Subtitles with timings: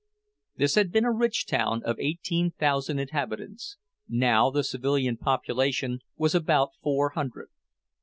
[0.55, 3.77] This had been a rich town of eighteen thousand inhabitants;
[4.09, 7.49] now the civilian population was about four hundred.